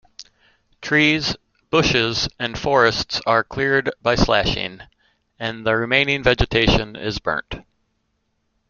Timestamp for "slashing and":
4.15-5.63